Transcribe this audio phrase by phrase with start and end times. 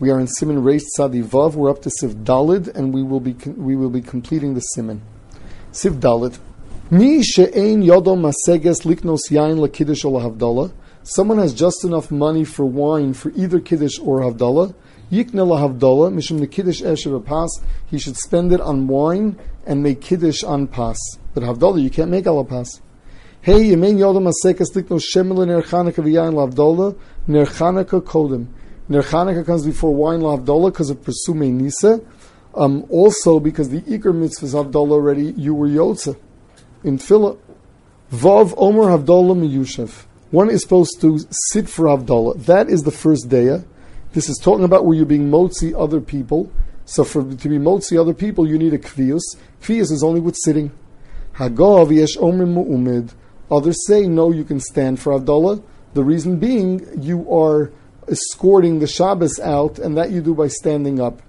[0.00, 1.54] We are in Siman Reish Tzadi Vav.
[1.54, 4.98] We're up to Siv Dalid, and we will be we will be completing the Siman.
[5.70, 6.36] Siv Dalid.
[6.90, 10.72] Mi she'ein yodo maseges liknos yain lekiddush or havdalah.
[11.04, 14.74] Someone has just enough money for wine for either kiddush or havdalah.
[15.12, 17.60] Yikne lahavdalah mishum the kiddush esher pas.
[17.86, 20.98] He should spend it on wine and make kiddush on pas.
[21.34, 22.80] But havdalah you can't make alapas.
[23.42, 26.96] Hey, yemein yodo maseges liknos shemel ner chanukah v'yain
[27.28, 28.48] ner chanukah kodem.
[28.86, 32.02] Ner Chanukah comes before wine Havdalah because of Persume Nisa.
[32.54, 36.16] Um, also because the Iker mitzvahs Havdalah already, you were Yotze.
[36.82, 37.38] In Tfilah.
[38.12, 40.04] Vav Omer Havdalah Miyushev.
[40.30, 41.18] One is supposed to
[41.50, 42.44] sit for Havdalah.
[42.44, 43.64] That is the first daya.
[44.12, 46.52] This is talking about where you're being motzi other people.
[46.84, 49.22] So for to be motzi other people, you need a kvius.
[49.62, 50.70] Kvius is only with sitting.
[51.36, 53.14] Hagav yesh omer mu'umid.
[53.50, 55.62] Others say, no, you can stand for Havdalah.
[55.94, 57.72] The reason being, you are
[58.08, 61.20] escorting the Shabbos out, and that you do by standing up.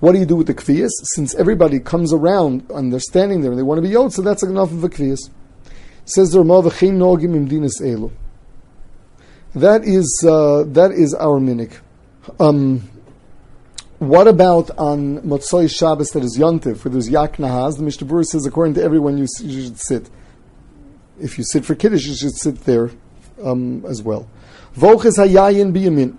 [0.00, 0.90] What do you do with the kvias?
[1.14, 4.22] Since everybody comes around and they're standing there and they want to be yod, so
[4.22, 5.30] that's enough of a kvias.
[6.04, 8.10] Says the Ramah, "V'chein nogim imdinas elu."
[9.54, 11.72] That is uh, that is our minik.
[12.38, 12.88] Um,
[13.98, 17.78] what about on Motzoi Shabbos that is Yontif, where there's Yak Nahaz?
[17.78, 20.08] The Mishnah Berurah says, according to everyone, you, you, should sit.
[21.20, 22.90] If you sit for Kiddush, you should sit there
[23.42, 24.28] um, as well.
[24.76, 26.16] Voches hayayin biyamin.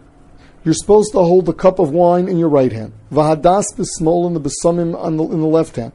[0.64, 2.94] You're supposed to hold the cup of wine in your right hand.
[3.12, 5.94] Vahadas b'smol in the besamim in the left hand.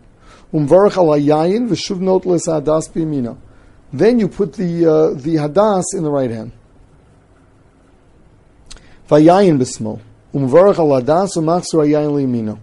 [0.52, 3.36] Umvarach al hayayin v'shuv not les hadas biyamina.
[3.92, 6.52] Then you put the uh, the hadas in the right hand.
[9.08, 10.00] Vayayin b'smol.
[10.32, 12.58] Umvarach al hadas u'machzor hayayin liyamina.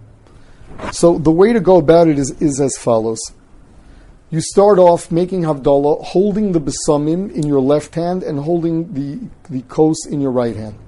[0.94, 3.20] So the way to go about it is, is as follows
[4.32, 9.28] you start off making Havdalah, holding the Besamim in your left hand and holding the,
[9.50, 10.80] the Kos in your right hand.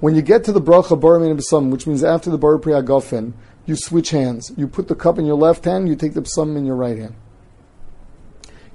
[0.00, 3.32] When you get to the Bracha Baramin Besamim, which means after the Bar Priyagofen,
[3.64, 4.52] you switch hands.
[4.58, 6.98] You put the cup in your left hand, you take the Besamim in your right
[6.98, 7.14] hand.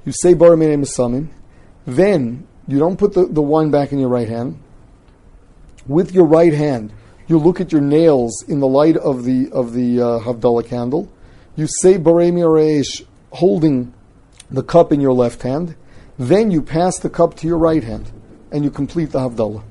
[0.04, 1.30] You say Baramin Besamim,
[1.86, 4.60] then you don't put the, the wine back in your right hand.
[5.86, 6.92] With your right hand,
[7.28, 11.12] you look at your nails in the light of the of the uh, Havdalah candle.
[11.56, 13.94] You say Baremi Reish holding
[14.50, 15.76] the cup in your left hand,
[16.18, 18.12] then you pass the cup to your right hand,
[18.52, 19.64] and you complete the Havdalah.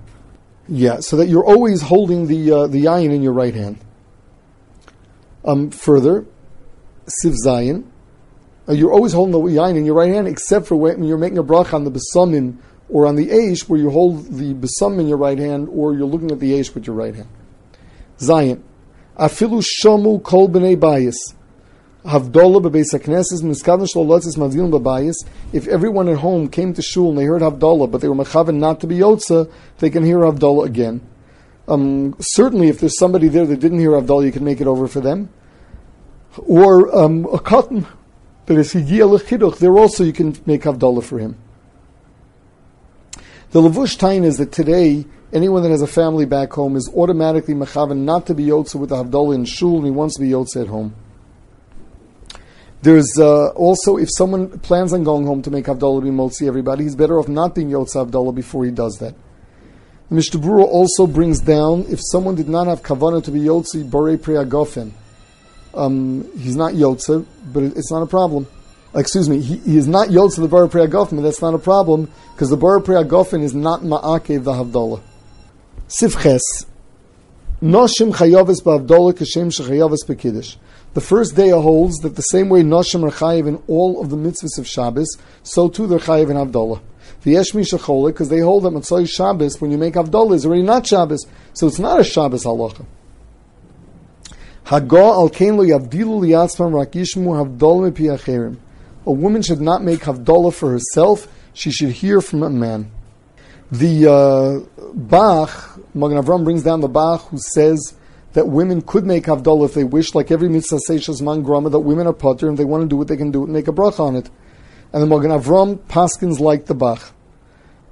[0.69, 3.79] Yeah, so that you're always holding the uh, the yayin in your right hand.
[5.45, 6.27] Um, further,
[7.25, 7.87] siv zayin,
[8.69, 11.39] uh, you're always holding the yayin in your right hand, except for when you're making
[11.39, 15.09] a bracha on the besamim or on the eish, where you hold the besam in
[15.09, 17.29] your right hand, or you're looking at the eish with your right hand.
[18.19, 18.63] Zayin,
[19.19, 21.17] afilu shamu kol b'nei bayis.
[24.71, 25.17] Babayis.
[25.53, 28.55] If everyone at home came to shul and they heard Havdalah, but they were mechaven
[28.55, 31.03] not to be yotza, they can hear Havdalah again.
[31.69, 34.89] Um, certainly, if there's somebody there that didn't hear Havdalah, you can make it over
[34.89, 35.29] for them.
[36.39, 37.87] Or um, a cotton
[38.47, 41.37] that is lechiduch, there also you can make Havdalah for him.
[43.51, 47.55] The levush tain is that today anyone that has a family back home is automatically
[47.55, 50.31] mechaven not to be yotza with the Havdalah in shul, and he wants to be
[50.31, 50.95] yotza at home.
[52.83, 56.85] There's uh, also, if someone plans on going home to make Havdalah be Motzi everybody,
[56.85, 59.15] he's better off not being Yotza Havdalah before he does that.
[60.09, 64.93] Mishnah also brings down, if someone did not have Kavanah to be Yotzi Borei Priyagofen,
[65.75, 68.47] um, he's not Yotza, but it's not a problem.
[68.95, 72.11] Excuse me, he, he is not Yotza the Borei Priyagofen, but that's not a problem,
[72.33, 75.03] because the Borei Priyagofen is not Ma'akev the Havdalah.
[75.89, 76.41] Sivches,
[77.63, 80.57] Noshim Chayavis Ba'Havdalah Kashem Shechayavis Be'Kiddush.
[80.93, 84.17] The first day holds that the same way Noshim are chayiv in all of the
[84.17, 86.81] mitzvahs of Shabbos, so too they're chayiv in Havdalah.
[87.23, 90.63] The Yeshmi Shecholik, because they hold that Matzoi Shabbos, when you make Havdalah, is already
[90.63, 92.85] not Shabbos, so it's not a Shabbos halacha.
[94.65, 98.57] Haga al lo yavdilu liyatzmam rak yishmu havdalah acherim.
[99.07, 102.91] A woman should not make Havdalah for herself, she should hear from a man.
[103.73, 107.95] The uh, Bach, Magen Avram brings down the Bach who says
[108.33, 111.81] that women could make Havdalah if they wish, like every mitzvah seishas man grama, that
[111.81, 113.73] women are potter, and they want to do it, they can do and make a
[113.73, 114.31] bracha on it.
[114.93, 117.13] And the Magen Avram paskins like the Bach.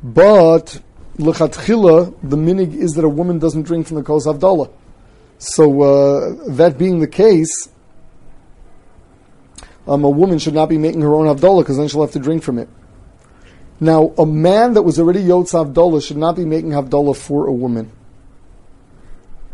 [0.02, 0.80] But,
[1.16, 4.70] lechatchila, the minig is that a woman doesn't drink from the kos Havdalah.
[5.38, 7.68] So, uh, that being the case,
[9.86, 12.18] um, a woman should not be making her own Havdalah, because then she'll have to
[12.18, 12.68] drink from it.
[13.80, 17.52] Now, a man that was already Yotz Havdalah should not be making Havdalah for a
[17.52, 17.92] woman.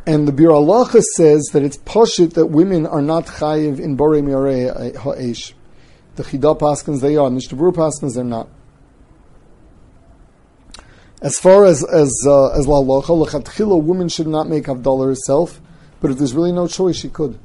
[0.07, 4.23] And the Biur Halacha says that it's poshit that women are not chayiv in Borei
[4.23, 5.55] Miarei Ha'esh.
[6.17, 8.49] The Chida Paskins they are, Mishnah Berurah Paskins they're not.
[11.23, 15.59] As far as as uh, as la locha, woman should not make havdalah herself,
[16.01, 17.39] but if there's really no choice, she could.